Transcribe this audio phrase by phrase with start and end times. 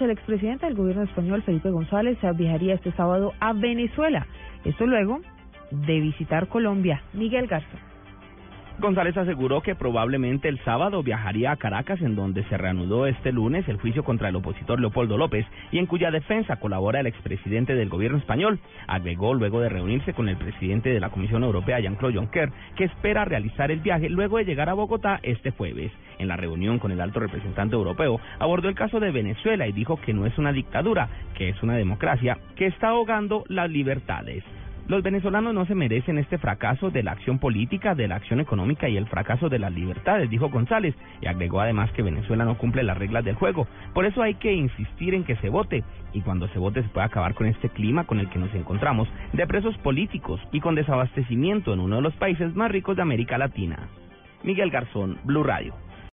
[0.00, 4.26] El expresidente del gobierno español, Felipe González, viajaría este sábado a Venezuela.
[4.64, 5.20] Esto luego
[5.70, 7.00] de visitar Colombia.
[7.12, 7.93] Miguel Garza.
[8.80, 13.68] González aseguró que probablemente el sábado viajaría a Caracas, en donde se reanudó este lunes
[13.68, 17.88] el juicio contra el opositor Leopoldo López y en cuya defensa colabora el expresidente del
[17.88, 18.58] gobierno español.
[18.88, 23.24] Agregó luego de reunirse con el presidente de la Comisión Europea, Jean-Claude Juncker, que espera
[23.24, 25.92] realizar el viaje luego de llegar a Bogotá este jueves.
[26.18, 30.00] En la reunión con el alto representante europeo, abordó el caso de Venezuela y dijo
[30.00, 34.42] que no es una dictadura, que es una democracia que está ahogando las libertades.
[34.86, 38.86] Los venezolanos no se merecen este fracaso de la acción política, de la acción económica
[38.86, 42.82] y el fracaso de las libertades, dijo González, y agregó además que Venezuela no cumple
[42.82, 43.66] las reglas del juego.
[43.94, 47.06] Por eso hay que insistir en que se vote, y cuando se vote se puede
[47.06, 51.72] acabar con este clima con el que nos encontramos, de presos políticos y con desabastecimiento
[51.72, 53.88] en uno de los países más ricos de América Latina.
[54.42, 55.74] Miguel Garzón, Blue Radio.